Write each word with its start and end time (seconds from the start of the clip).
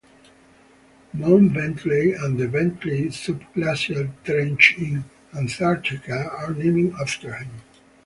Mount 1.13 1.53
Bentley 1.53 2.13
and 2.13 2.39
the 2.39 2.47
Bentley 2.47 3.09
Subglacial 3.09 4.11
Trench 4.23 4.73
in 4.79 5.05
Antarctica 5.37 6.27
are 6.39 6.55
named 6.55 6.95
after 6.99 7.31
him. 7.35 7.51